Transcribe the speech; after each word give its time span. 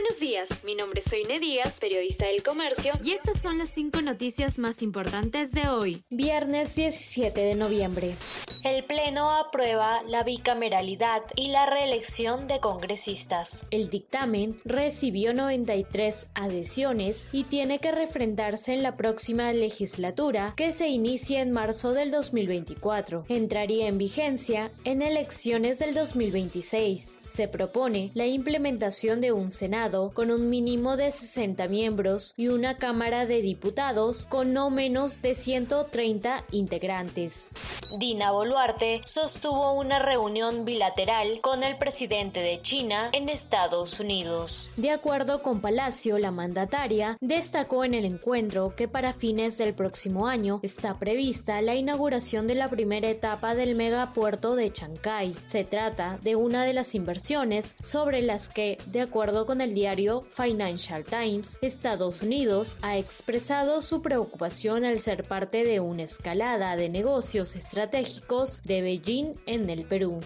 Buenos 0.00 0.20
días, 0.20 0.48
mi 0.62 0.76
nombre 0.76 1.00
es 1.04 1.10
Soine 1.10 1.40
Díaz, 1.40 1.80
periodista 1.80 2.26
del 2.26 2.44
Comercio, 2.44 2.92
y 3.02 3.14
estas 3.14 3.42
son 3.42 3.58
las 3.58 3.70
cinco 3.70 4.00
noticias 4.00 4.56
más 4.60 4.80
importantes 4.80 5.50
de 5.50 5.68
hoy, 5.68 6.04
viernes 6.08 6.76
17 6.76 7.40
de 7.40 7.56
noviembre. 7.56 8.14
El 8.62 8.84
Pleno 8.84 9.32
aprueba 9.32 10.02
la 10.06 10.22
bicameralidad 10.22 11.22
y 11.34 11.48
la 11.48 11.66
reelección 11.66 12.46
de 12.46 12.60
congresistas. 12.60 13.64
El 13.70 13.88
dictamen 13.88 14.56
recibió 14.64 15.34
93 15.34 16.28
adhesiones 16.34 17.28
y 17.32 17.44
tiene 17.44 17.80
que 17.80 17.90
refrendarse 17.90 18.74
en 18.74 18.84
la 18.84 18.96
próxima 18.96 19.52
legislatura 19.52 20.54
que 20.56 20.70
se 20.70 20.88
inicia 20.88 21.40
en 21.40 21.50
marzo 21.50 21.92
del 21.92 22.10
2024. 22.12 23.24
Entraría 23.28 23.88
en 23.88 23.98
vigencia 23.98 24.70
en 24.84 25.02
elecciones 25.02 25.80
del 25.80 25.94
2026. 25.94 27.20
Se 27.22 27.48
propone 27.48 28.12
la 28.14 28.26
implementación 28.26 29.20
de 29.20 29.32
un 29.32 29.50
Senado 29.50 29.87
con 29.88 30.30
un 30.30 30.50
mínimo 30.50 30.96
de 30.96 31.10
60 31.10 31.66
miembros 31.68 32.34
y 32.36 32.48
una 32.48 32.76
Cámara 32.76 33.24
de 33.24 33.40
Diputados 33.40 34.26
con 34.26 34.52
no 34.52 34.68
menos 34.68 35.22
de 35.22 35.34
130 35.34 36.44
integrantes. 36.50 37.52
Dina 37.96 38.32
Boluarte 38.32 39.00
sostuvo 39.06 39.72
una 39.72 39.98
reunión 39.98 40.66
bilateral 40.66 41.40
con 41.40 41.62
el 41.62 41.78
presidente 41.78 42.40
de 42.40 42.60
China 42.60 43.08
en 43.12 43.30
Estados 43.30 43.98
Unidos. 43.98 44.68
De 44.76 44.90
acuerdo 44.90 45.42
con 45.42 45.60
Palacio, 45.62 46.18
la 46.18 46.30
mandataria 46.30 47.16
destacó 47.20 47.84
en 47.84 47.94
el 47.94 48.04
encuentro 48.04 48.74
que 48.76 48.88
para 48.88 49.14
fines 49.14 49.56
del 49.56 49.72
próximo 49.72 50.26
año 50.26 50.60
está 50.62 50.98
prevista 50.98 51.62
la 51.62 51.76
inauguración 51.76 52.46
de 52.46 52.56
la 52.56 52.68
primera 52.68 53.08
etapa 53.08 53.54
del 53.54 53.74
megapuerto 53.74 54.54
de 54.54 54.70
Chancay. 54.70 55.34
Se 55.46 55.64
trata 55.64 56.18
de 56.22 56.36
una 56.36 56.64
de 56.64 56.74
las 56.74 56.94
inversiones 56.94 57.74
sobre 57.80 58.20
las 58.20 58.50
que, 58.50 58.76
de 58.86 59.00
acuerdo 59.00 59.46
con 59.46 59.62
el 59.62 59.72
diario 59.72 60.20
Financial 60.22 61.04
Times, 61.04 61.58
Estados 61.62 62.22
Unidos 62.22 62.78
ha 62.82 62.98
expresado 62.98 63.80
su 63.80 64.02
preocupación 64.02 64.84
al 64.84 64.98
ser 64.98 65.24
parte 65.24 65.64
de 65.64 65.80
una 65.80 66.02
escalada 66.02 66.76
de 66.76 66.90
negocios 66.90 67.56
estratégicos 67.56 67.77
estratégicos 67.78 68.64
de 68.64 68.82
Beijing 68.82 69.34
en 69.46 69.70
el 69.70 69.84
Perú. 69.84 70.20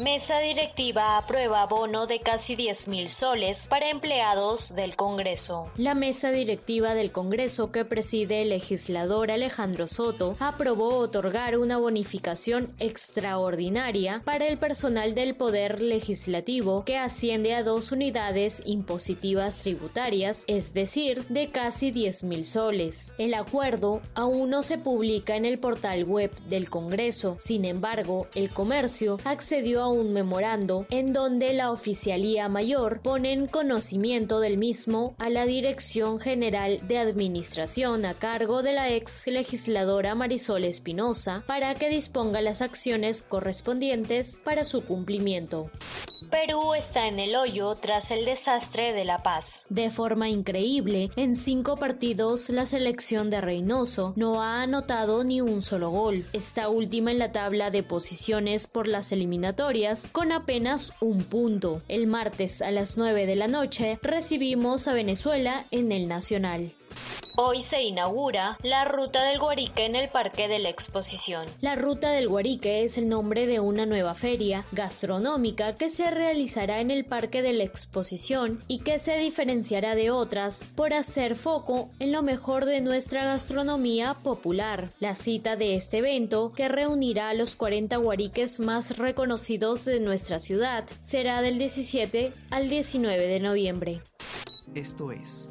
Mesa 0.00 0.40
directiva 0.40 1.16
aprueba 1.16 1.66
bono 1.66 2.06
de 2.06 2.18
casi 2.18 2.56
10 2.56 2.88
mil 2.88 3.08
soles 3.08 3.68
para 3.68 3.90
empleados 3.90 4.74
del 4.74 4.96
Congreso. 4.96 5.70
La 5.76 5.94
mesa 5.94 6.32
directiva 6.32 6.94
del 6.94 7.12
Congreso 7.12 7.70
que 7.70 7.84
preside 7.84 8.42
el 8.42 8.48
legislador 8.48 9.30
Alejandro 9.30 9.86
Soto 9.86 10.34
aprobó 10.40 10.96
otorgar 10.96 11.56
una 11.58 11.78
bonificación 11.78 12.74
extraordinaria 12.80 14.20
para 14.24 14.48
el 14.48 14.58
personal 14.58 15.14
del 15.14 15.36
Poder 15.36 15.80
Legislativo 15.80 16.84
que 16.84 16.98
asciende 16.98 17.54
a 17.54 17.62
dos 17.62 17.92
unidades 17.92 18.62
impositivas 18.66 19.62
tributarias, 19.62 20.42
es 20.48 20.74
decir, 20.74 21.24
de 21.28 21.46
casi 21.46 21.92
10 21.92 22.24
mil 22.24 22.44
soles. 22.44 23.12
El 23.16 23.32
acuerdo 23.32 24.00
aún 24.16 24.50
no 24.50 24.62
se 24.62 24.76
publica 24.76 25.36
en 25.36 25.44
el 25.44 25.60
portal 25.60 26.02
web 26.02 26.32
del 26.48 26.68
Congreso, 26.68 27.36
sin 27.38 27.64
embargo, 27.64 28.26
el 28.34 28.50
comercio 28.50 29.18
accedió 29.24 29.83
un 29.88 30.12
memorando 30.12 30.86
en 30.90 31.12
donde 31.12 31.52
la 31.52 31.70
Oficialía 31.70 32.48
Mayor 32.48 33.00
pone 33.00 33.32
en 33.32 33.46
conocimiento 33.46 34.40
del 34.40 34.58
mismo 34.58 35.14
a 35.18 35.30
la 35.30 35.46
Dirección 35.46 36.18
General 36.18 36.80
de 36.86 36.98
Administración 36.98 38.06
a 38.06 38.14
cargo 38.14 38.62
de 38.62 38.72
la 38.72 38.90
ex 38.90 39.26
legisladora 39.26 40.14
Marisol 40.14 40.64
Espinosa 40.64 41.44
para 41.46 41.74
que 41.74 41.88
disponga 41.88 42.40
las 42.40 42.62
acciones 42.62 43.22
correspondientes 43.22 44.40
para 44.44 44.64
su 44.64 44.84
cumplimiento. 44.84 45.70
Perú 46.34 46.74
está 46.74 47.06
en 47.06 47.20
el 47.20 47.36
hoyo 47.36 47.76
tras 47.76 48.10
el 48.10 48.24
desastre 48.24 48.92
de 48.92 49.04
La 49.04 49.18
Paz. 49.18 49.66
De 49.68 49.88
forma 49.88 50.28
increíble, 50.28 51.12
en 51.14 51.36
cinco 51.36 51.76
partidos 51.76 52.50
la 52.50 52.66
selección 52.66 53.30
de 53.30 53.40
Reynoso 53.40 54.14
no 54.16 54.42
ha 54.42 54.60
anotado 54.60 55.22
ni 55.22 55.40
un 55.40 55.62
solo 55.62 55.90
gol. 55.90 56.24
Está 56.32 56.68
última 56.68 57.12
en 57.12 57.20
la 57.20 57.30
tabla 57.30 57.70
de 57.70 57.84
posiciones 57.84 58.66
por 58.66 58.88
las 58.88 59.12
eliminatorias 59.12 60.08
con 60.10 60.32
apenas 60.32 60.92
un 60.98 61.22
punto. 61.22 61.82
El 61.86 62.08
martes 62.08 62.62
a 62.62 62.72
las 62.72 62.96
9 62.96 63.26
de 63.26 63.36
la 63.36 63.46
noche 63.46 64.00
recibimos 64.02 64.88
a 64.88 64.92
Venezuela 64.92 65.66
en 65.70 65.92
el 65.92 66.08
Nacional. 66.08 66.72
Hoy 67.36 67.62
se 67.62 67.82
inaugura 67.82 68.56
la 68.62 68.84
Ruta 68.84 69.24
del 69.24 69.40
Guarique 69.40 69.84
en 69.84 69.96
el 69.96 70.08
Parque 70.08 70.46
de 70.46 70.60
la 70.60 70.68
Exposición. 70.68 71.46
La 71.60 71.74
Ruta 71.74 72.12
del 72.12 72.28
Guarique 72.28 72.84
es 72.84 72.96
el 72.96 73.08
nombre 73.08 73.48
de 73.48 73.58
una 73.58 73.86
nueva 73.86 74.14
feria 74.14 74.64
gastronómica 74.70 75.74
que 75.74 75.90
se 75.90 76.12
realizará 76.12 76.80
en 76.80 76.92
el 76.92 77.04
Parque 77.04 77.42
de 77.42 77.52
la 77.52 77.64
Exposición 77.64 78.62
y 78.68 78.78
que 78.84 79.00
se 79.00 79.18
diferenciará 79.18 79.96
de 79.96 80.12
otras 80.12 80.72
por 80.76 80.94
hacer 80.94 81.34
foco 81.34 81.88
en 81.98 82.12
lo 82.12 82.22
mejor 82.22 82.66
de 82.66 82.80
nuestra 82.80 83.24
gastronomía 83.24 84.14
popular. 84.22 84.90
La 85.00 85.16
cita 85.16 85.56
de 85.56 85.74
este 85.74 85.98
evento, 85.98 86.52
que 86.52 86.68
reunirá 86.68 87.30
a 87.30 87.34
los 87.34 87.56
40 87.56 87.96
guariques 87.96 88.60
más 88.60 88.96
reconocidos 88.96 89.84
de 89.86 89.98
nuestra 89.98 90.38
ciudad, 90.38 90.84
será 91.00 91.42
del 91.42 91.58
17 91.58 92.32
al 92.50 92.68
19 92.68 93.26
de 93.26 93.40
noviembre. 93.40 94.02
Esto 94.72 95.10
es 95.10 95.50